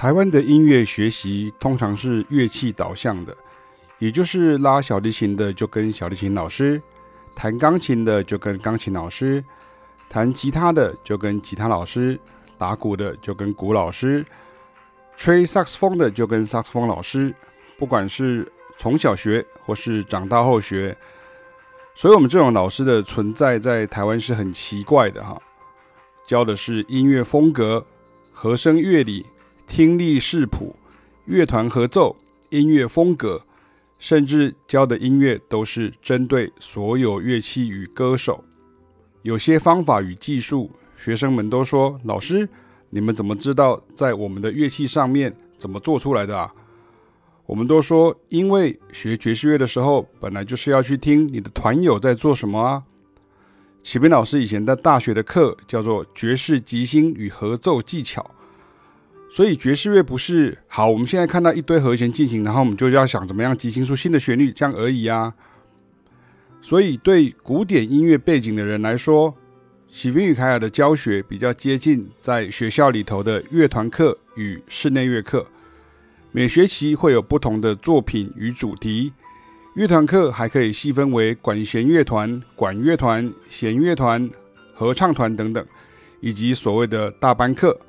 [0.00, 3.36] 台湾的音乐学习通常是乐器导向的，
[3.98, 6.80] 也就是拉小提琴的就跟小提琴老师，
[7.34, 9.44] 弹钢琴的就跟钢琴老师，
[10.08, 12.18] 弹吉他的就跟吉他老师，
[12.56, 14.24] 打鼓的就跟鼓老师，
[15.18, 17.34] 吹萨克斯风的就跟萨克斯风老师。
[17.76, 20.96] 不管是从小学或是长大后学，
[21.94, 25.38] 所以我们这种老师的存在在台湾是很奇怪的哈。
[26.24, 27.84] 教的是音乐风格、
[28.32, 29.26] 和声乐理。
[29.70, 30.74] 听力视谱、
[31.26, 32.16] 乐团合奏、
[32.48, 33.40] 音乐风格，
[34.00, 38.42] 甚至教的音乐都是针对所有乐器与歌手。
[39.22, 42.48] 有些方法与技术，学生们都说：“老师，
[42.90, 46.52] 你们怎么知道在我们的乐器上面怎么做出来的啊？”
[47.46, 52.82] 我们都说：“因为学爵士乐的时候，本来就是要去听你的团友在做什么啊。”
[53.84, 58.20] 启斌老师以前在大学的课叫做《爵士即兴与合奏技巧》。
[59.32, 65.32] 所以爵士乐不是好，我们现在看到一堆和弦进行，然后我们就要想怎么样即兴出新的旋律，这样而已啊。
[66.60, 69.32] 所以对古典音乐背景的人来说，
[69.88, 75.46] 启斌与凯尔的教学比较接近在学校里头的乐团课与室内乐课。
[76.32, 79.12] 每学期会有不同的作品与主题。
[79.74, 84.28] 乐团课还可以细分为管弦乐团、管乐团、弦乐团、
[84.74, 85.64] 合唱团等等，
[86.20, 87.80] 以及所谓的大班课。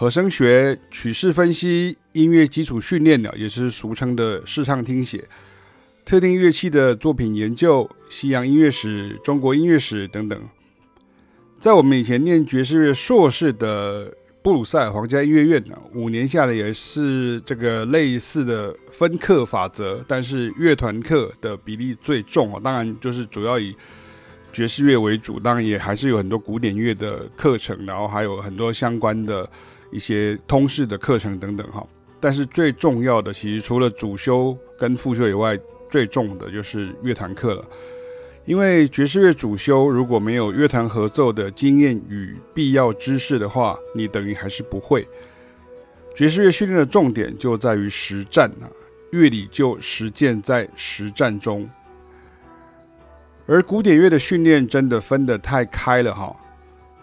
[0.00, 5.18] 和声学、曲式分析、音乐基础训练的，也是俗称的视唱听写；
[6.06, 10.42] 特定乐器的作品研究、西洋音乐史、中国音乐史等等。
[11.58, 14.10] 在我们以前念爵士乐硕士的
[14.40, 23.76] 布鲁塞尔皇家音乐院呢，五年下来也是这个类似的分课法则，但是乐团课的比例最重啊，当然就是主要以
[24.50, 29.46] 爵士乐为主，当然也还是有很多古典乐的课程，然后还有很多相关的。
[29.90, 31.86] 一些通识的课程等等哈，
[32.20, 35.58] 但是最重要的，其实除了主修跟副修以外，
[35.88, 37.64] 最重的就是乐团课了。
[38.46, 45.06] 因为爵士乐主修如果没有乐团合奏的经验与必要知识的话，你等于还是不会。
[46.14, 48.66] 爵士乐训练的重点就在于实战啊，
[49.12, 51.68] 乐理就实践在实战中。
[53.46, 56.34] 而古典乐的训练真的分得太开了哈。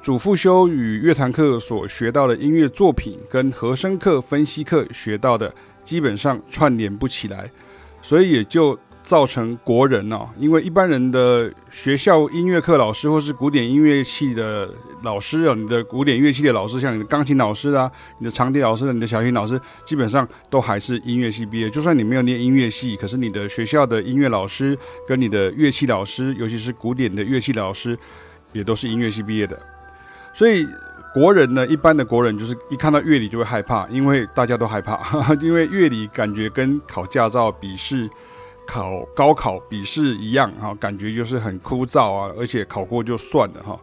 [0.01, 5.53] 主副修与乐团课所学到的音乐作品，跟和声课、分析课学到的
[5.83, 7.51] 基本上串联不起来，
[8.01, 21.69] 所以也就造成国人哦，因为一般人的学校音乐课老师或是古典音乐器的老师哦，你的古典乐器的老师，像你的钢琴老师啊，你的长笛老师、你的小提琴老师，基本上都还是音乐系毕业。
[21.69, 27.97] 就算你没有念音乐系，可是你的学校的音乐老师跟你的乐器老师，尤其是古典的乐器老师，
[28.53, 29.76] 也都是音乐系毕业的。
[30.37, 30.67] 所以
[31.15, 35.01] 国人呢，一般的国人就是一看到乐理就会害怕，因为大家都害怕，
[35.41, 38.07] 因为乐理感觉跟考驾照笔试、
[38.67, 43.79] 考高考笔试一样哈，感觉就是很枯燥啊，而且考过就算了哈。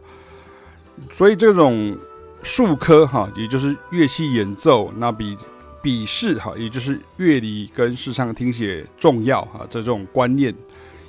[1.11, 1.97] 所以这种
[2.41, 5.37] 术科哈，也就是乐器演奏，那比
[5.81, 10.55] 笔试哈，也就是乐理跟视唱听写重要哈，这种观念。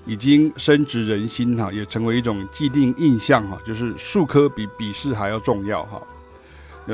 [0.07, 6.01] 已经深植人心哈，也成为一种既定印象哈，就是术科比笔试还要重要哈。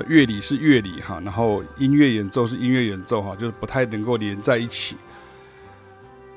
[0.09, 4.97] 乐理是乐理哈，然后音乐演奏是音乐演奏哈，就是不太能够连在一起。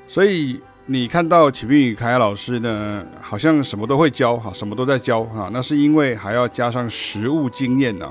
[0.06, 8.06] 所以你看到启明与凯凯老师呢，好像什么都会教哈，什么都在教哈，那是因为还要加上实务经验呢。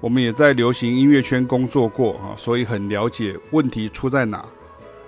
[0.00, 4.44] 我们也在流行音乐圈工作过哈，所以很了解问题出在哪。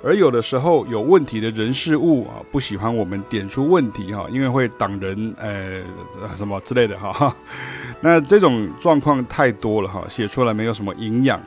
[0.05, 5.83] 而有的时候有问题的人事物啊，不喜欢我们点出问题哈，因为会挡人，呃，
[6.37, 7.35] 什么之类的哈。
[8.03, 11.41] 那这种状况太多了哈，写出来没有什么营养。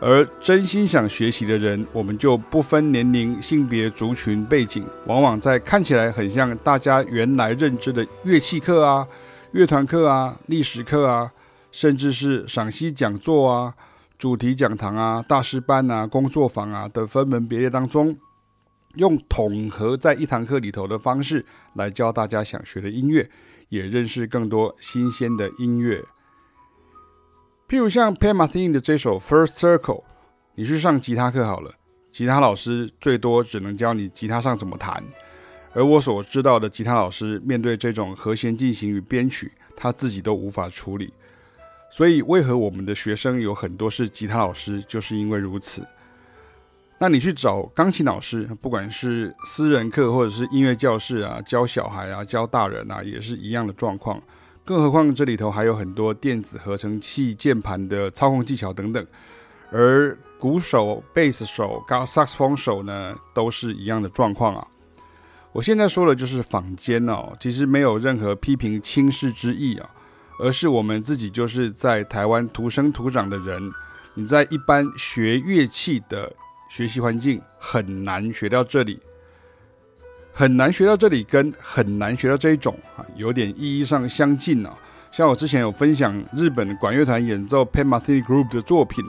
[0.00, 9.04] 而真心想学习的人，我们就不分年龄、性别、族群、背景，往往在看起来很像大家原来认知的乐器课啊、
[9.52, 11.32] 乐团课啊、历史课啊，
[11.72, 13.74] 甚至是赏析讲座啊。
[14.18, 18.18] 主题讲堂啊、大师班啊、工作坊啊的分门别类当中，
[18.96, 23.30] 用统合在一堂课里头的方式来教大家想学的音乐，
[23.68, 26.04] 也认识更多新鲜的音乐。
[27.68, 30.02] 譬如像 Pat Metheny 的这首 First Circle，
[30.56, 31.72] 你去上吉他课好了，
[32.10, 35.00] 吉他老师最多只能教你吉他上怎么弹，
[35.72, 41.12] 而我所知道的吉他老师面对这种和弦进行与编曲，他自己都无法处理。
[41.90, 45.86] 所以，为何我们的学生有很多是吉他老师，就是因为如此。
[46.98, 54.20] 那你去找钢琴老师，不管是私人课或者是音乐教室啊，教小孩啊，教大人啊，也是一样的状况。
[54.64, 59.06] 更何况这里头还有很多电子合成器、键盘的操控技巧等等。
[59.70, 64.66] 而鼓手、贝斯手、高萨克斯风手呢，都是一样的状况啊。
[65.52, 69.88] 我现在说的就是坊间哦，其实没有任何批评轻视之意啊，
[70.38, 73.72] 而是我们自己就是在台湾土生土长的人，
[74.14, 76.32] 你在一般学乐器的
[76.68, 79.00] 学习环境很难学到这里，
[80.32, 84.76] 很难学到这里，跟很难学到这一种啊，有点意义上相近啊。
[85.10, 89.04] 像我之前有分享日本管乐团演奏 Pan Metheny Group 的作品，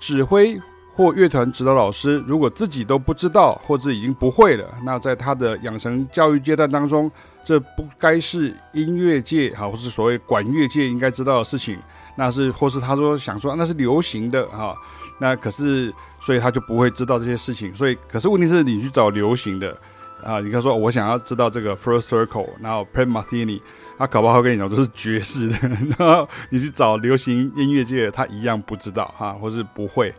[0.00, 0.60] 指挥。
[0.94, 7.10] 或乐团指导老师如果自己都不知道，或者已经不会了，那在他的养成教育阶段当中，
[7.42, 11.78] 这不该是音乐界哈，或是所谓管乐界应该知道的事情，
[12.16, 14.76] 那是或是他说想说那是流行的哈，
[15.18, 17.74] 那可是所以他就不会知道这些事情。
[17.74, 19.74] 所以可是问题是你去找流行的
[20.22, 23.62] 啊，你看说我想要知道这个 First Circle，然后 Pat Metheny，
[23.96, 25.56] 他搞不好跟你讲都是爵士的，
[25.98, 30.14] 然后你去找流行音乐界，他一样不知道哈，或是不会。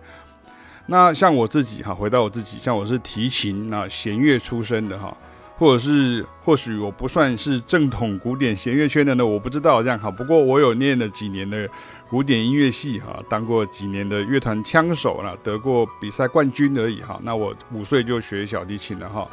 [0.85, 5.15] 那像我自己哈，回到我自己，像我是提琴那弦乐出身的哈，
[5.57, 10.12] 或者是或许我不算是正统古典弦乐圈的呢，我不知道这样哈。
[10.12, 11.69] 不过我有念了几年的
[12.09, 17.18] 古典音乐系哈，当过几年的乐团枪手了，得过比赛冠军而已哈。
[17.24, 19.25] 那我五岁就学小提琴了哈，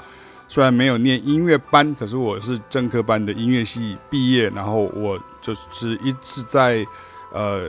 [0.47, 6.87] 虽然没有念音乐班，可是我是正科班的音乐系毕业，然后我就是一直在
[7.33, 7.69] 呃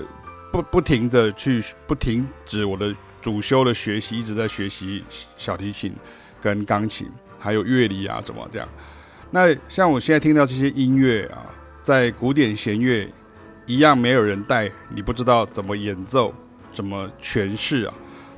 [0.52, 2.96] 不不停的去不停止我的。
[3.22, 5.04] 主修的学习一直在学习
[5.38, 5.94] 小提琴、
[6.42, 7.08] 跟钢琴，
[7.40, 8.68] 还有乐理啊，怎么这样？
[9.30, 11.46] 那像我现在听到这些音乐啊，
[11.84, 13.08] 在古典弦乐
[13.66, 16.34] 一样没有人带，你不知道怎么演奏、
[16.74, 17.94] 怎么诠释啊。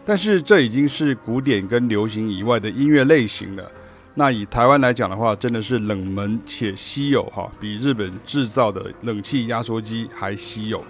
[0.06, 3.72] 但是这已经是古典跟流行以外的音乐类型了。
[4.16, 10.86] 那以台湾来讲的话，真的是冷门且稀有哈，比日本制造的冷气压缩机还稀有。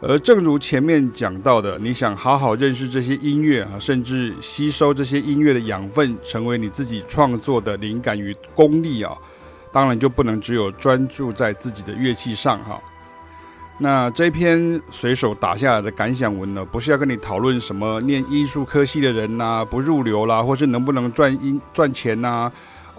[0.00, 9.12] 而正如前面讲到的，你想好好认识这些音乐啊，甚至吸收这些音乐的养分，成为你自己创作的灵感与功力啊，
[9.72, 12.80] 当然就不能只有专注在自己的乐器上哈。
[13.80, 22.50] 那这篇随手打下来的感想文呢，不是要跟你讨论什么念艺术科系的人呐不入流啦，或是能不能赚音赚钱呐，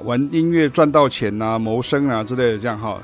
[0.04, 2.98] 玩音乐赚到钱呐，谋生啊之类的这样哈。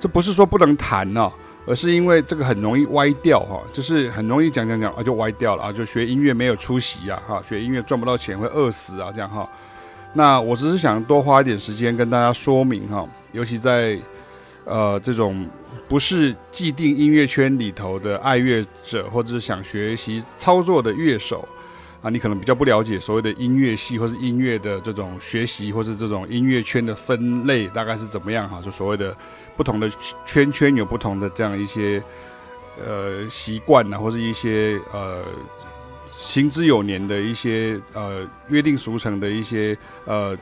[0.00, 1.30] 这不是说不能谈呢。
[1.66, 9.48] 而是因为这个很容易歪掉哈，就是很容易讲讲讲啊就歪掉了啊，就学音乐没有出息呀哈，学音乐赚不到钱会饿死啊这样哈。
[10.12, 13.98] 那我只是想多花一点时间跟大家说明哈，尤其在
[14.66, 15.48] 呃这种
[15.88, 21.48] 不是既定音乐圈里头的爱乐者，或者是想学习操作的乐手
[22.02, 29.16] 啊，你可能比较不了解所谓的音乐系或是音乐的这种学习，或是这种音乐圈的分类大概是怎么样哈，就所谓的。
[29.56, 29.90] 不同的
[30.24, 32.02] 圈圈有不同的这样一些
[32.84, 35.24] 呃习惯呢，或是一些呃
[36.16, 40.36] 行之有年的一些呃约定俗成的一些呃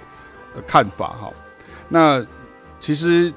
[0.67, 1.33] 看法哈。
[1.89, 2.25] 那
[2.81, 3.33] 其实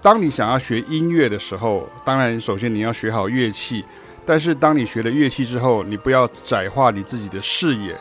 [0.00, 3.84] 当你想要学音乐的时候，当然首先你要学好乐器，
[4.26, 7.96] 但是当你学了乐器之后，你不要窄化你自己的视野。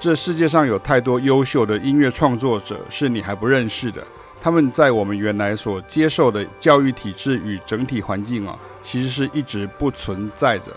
[0.00, 4.04] 这世界上有太多优秀的音乐创作者是你还不认识的。
[4.42, 10.72] 他们在我们原来所接受的教育体制与整体环境啊，其实是一直不存在着。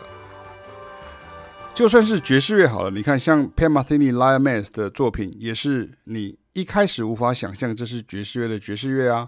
[1.73, 9.27] 就算是爵士乐好了，你看像 Pat Metheny Live Mass 的作品，也是你一开始无法想象这是爵士乐的爵士乐啊。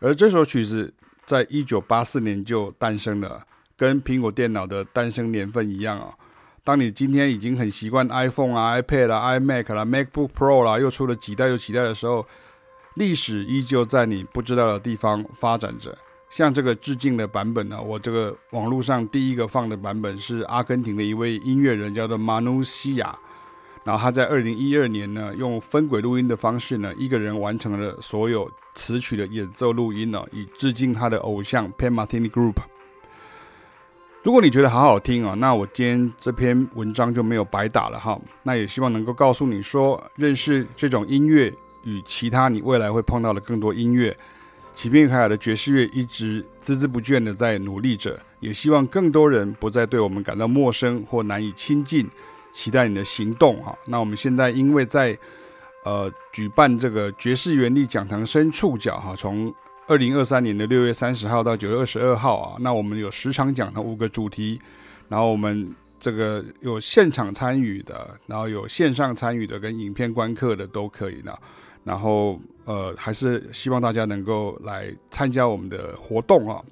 [0.00, 0.92] 而这首曲子
[1.24, 6.12] 在一九八四年就诞生了，跟苹果电脑的诞生年份一样啊。
[6.64, 12.26] 当你今天已经很习惯 iPhone 啊、iPad 啊、iMac 啦、MacBook Pro 啦，又出了几代又几代的时候。
[12.94, 15.96] 历史依旧在你不知道的地方发展着。
[16.28, 23.14] 像这个致敬的版本呢，我这个网络上第一个放的版本是阿根廷的一位音乐人，叫做马努西亚。
[23.84, 32.56] 然后他在二零一二年呢，用分轨录音的方式呢，一个人完成了所有词曲的演奏录音呢，以致敬他的偶像 Pan Martini Group。
[34.22, 38.18] 如果你觉得好好听啊，那我今天这篇文章就没有白打了哈。
[38.44, 41.52] 那也希望能够告诉你说，认识这种音乐。
[41.84, 44.16] 与其他你未来会碰到的更多音乐，
[44.74, 52.08] 启编凯尔的爵士乐一直孜孜不倦地在努力着，也希望更多人不再对我们感到陌生或难以亲近，
[52.52, 53.76] 期待你的行动哈。
[53.86, 55.18] 那我们现在因为在
[55.84, 59.52] 呃举办这个爵士原力讲堂深触角哈，从
[59.88, 64.60] 二零二三年的六月三十号到九月二十二号啊，那我们有十场讲堂五个主题，
[65.08, 71.36] 然后我们这个有现场参与的，然后有线上参与的跟影片观课的都可以呢。
[71.84, 76.62] 然后，呃，还是希望大家能够来参加我们的活动啊。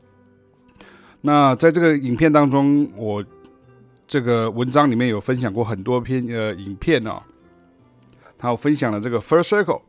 [1.21, 3.25] 那在这个影片当中，我
[4.07, 7.23] 这个文章里面有分享过很多篇呃影片哦，
[8.39, 9.83] 他有分享了这个 First Circle，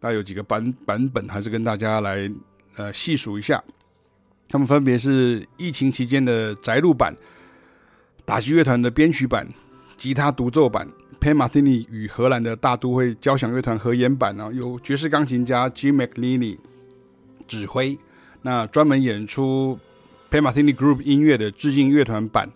[0.00, 2.30] 那有几个版版本，还是跟大家来
[2.76, 3.62] 呃细数一下。
[4.48, 7.12] 他们分别是疫情期间的宅录版、
[8.24, 9.48] 打击乐团的编曲版、
[9.96, 10.88] 吉他独奏版、
[11.26, 16.56] Pat Metheny 与荷兰的大都会交响乐团合演版啊，由爵士钢琴家 Jim McNeely
[17.48, 17.98] 指挥，
[18.42, 19.76] 那专门演出
[20.30, 22.48] Pat Metheny Group 音乐的致敬乐团版，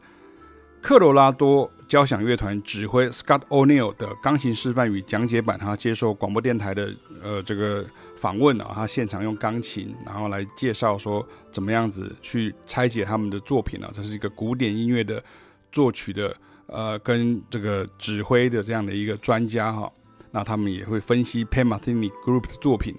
[0.80, 7.84] 科罗拉多交响乐团指挥 Scott O'Neill 的钢琴示范与讲解版，他接受广播电台的呃这个。
[8.20, 13.90] 访问啊，他现场用钢琴，然后来介绍说怎么样子去拆解他们的作品啊。
[13.96, 15.24] 这是一个古典音乐的
[15.72, 16.36] 作曲的，
[16.70, 19.90] 呃，跟这个指挥的这样的一个专家哈。
[20.30, 22.94] 那他们也会分析 p a n Metheny Group 的作品。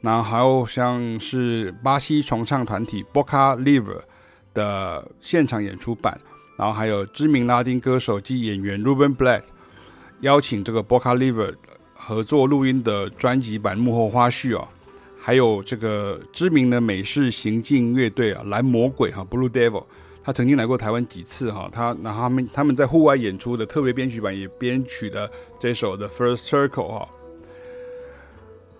[0.00, 4.00] 然后还有像是巴西重唱团体 Boca Libre
[4.52, 6.20] 的现场演出版，
[6.58, 9.42] 然后还有知名拉丁歌手及演员 Ruben Black
[10.20, 11.54] 邀请这个 Boca Libre。
[12.06, 14.68] 合作录音的专辑版幕后花絮哦，
[15.18, 19.82] 还有这个知名的美式行进乐队啊，蓝魔鬼哈 （Blue Devil），
[20.24, 27.08] 他曾经来过台湾几次哈，他然后他们他们在户外演出的特别编曲版也编曲的这首的《First Circle》哈。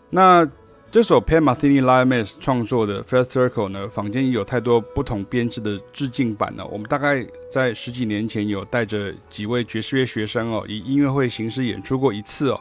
[0.09, 0.49] 那
[0.91, 6.65] 这首 Pat Metheny Live Mix 创作的《First Circle》呢，坊间也有太多不同编制的致敬版呢。
[6.67, 12.61] 我们大概在十几年前有带着几位爵士乐学生哦，以音乐会形式演出过一次哦。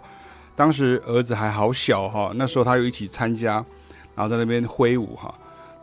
[0.56, 3.63] 当时儿子还好小哈，那时候他又一起参加，
[4.16, 5.34] 然后在那边挥舞哈，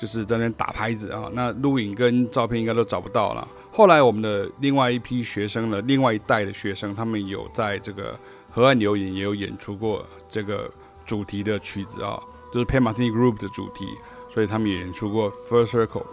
[0.00, 1.30] 就是在那打拍子啊。
[1.34, 3.46] 那录影跟照片应该都找不到了。
[3.70, 10.70] 后来我们的另外一批学生呢，另外一代的学生，他们有在这个河岸留言也有演出过这个
[11.04, 12.18] 主题的曲子啊，
[12.52, 13.86] 就是 Pat Metheny Group 的主题，
[14.32, 16.06] 所以他们也演出过 First Circle。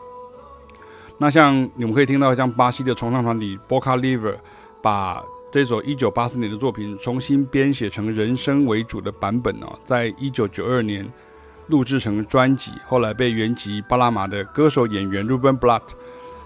[1.17, 4.35] 那像你们可以听到，像巴西的重唱团体 Boca Libre
[4.81, 5.23] 把。
[5.49, 11.09] 这首一九八四年的作品重新编写成人声为主的版本哦，在一九九二年
[11.67, 15.91] 录制成专辑，后来被原籍巴拿马的歌手演员 Ruben Blades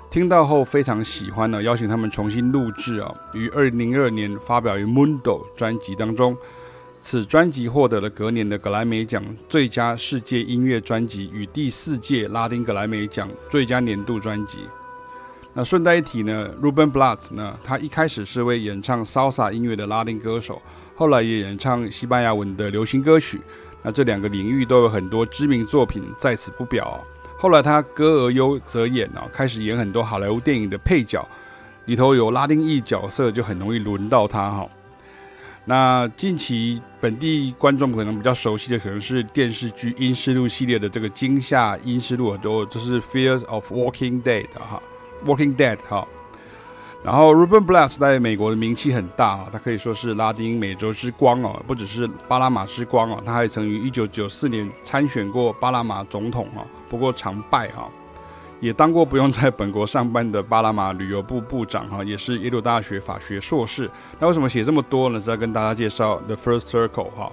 [0.09, 6.35] 听到后非常喜欢呢，邀请他们重新录制啊，于二零零二年发表于 Mundo 专辑当中。
[7.03, 14.59] 此专辑获得了隔年的格莱美奖最佳世界音乐专辑与第四届拉丁格莱美奖最佳年度专辑。
[15.53, 20.61] 那顺带一提呢，Ruben Blades 呢，他一开始是位演唱 Salsa 音乐的拉丁歌手，
[20.95, 23.41] 后来也演唱西班牙文的流行歌曲。
[23.83, 27.03] 那这两个领域都有很多知名作品，在此不表。
[27.37, 31.27] 后来他歌而优则演哦，开始演很多好莱坞电影的配角，
[31.85, 34.69] 里头有拉丁裔角色，就很容易轮到他哈。
[35.65, 44.81] 那近期本地观众可能比较熟悉的，可能是电视剧《阴尸路》系列的这个惊吓阴尸路，很多就是 Fear of Walking Dead 哈。
[45.23, 46.07] Walking Dead 哈，
[47.03, 57.89] 然后 Ruben Blades 在美国的名气很大啊，他可以说是拉丁美洲之光哦，不只是巴拿马之光哦，他还曾于一九九四年参选过巴拿马总统啊，不过常败哈，
[58.59, 63.89] 也当过不用在本国上班的巴拿马旅游部部长哈，也是耶鲁大学法学硕士。
[64.19, 65.19] 那为什么写这么多呢？
[65.19, 67.31] 是要跟大家介绍 The First Circle 哈，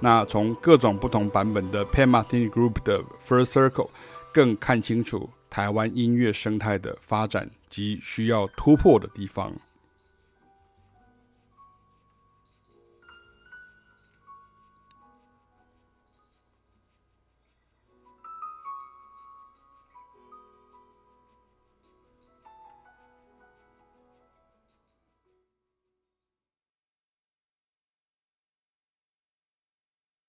[0.00, 3.88] 那从各种不同版本的 Pan Martin Group 的 First Circle
[4.30, 5.30] 更看清楚。
[5.56, 9.50] 台湾音乐生态的发展及需要突破的地方。